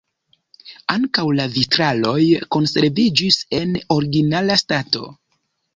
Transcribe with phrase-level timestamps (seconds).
[0.93, 2.17] Ankaŭ la vitraloj
[2.57, 5.11] konserviĝis en originala stato.